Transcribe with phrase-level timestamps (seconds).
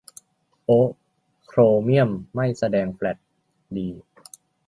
[0.65, 0.87] โอ๊ะ
[1.47, 3.17] โครเมี่ยมไม่แสดงแฟลช-
[3.77, 3.89] ดี!